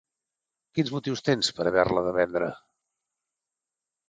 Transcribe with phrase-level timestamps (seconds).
[0.79, 2.49] -Quins motius tens pera haver-la de vendre?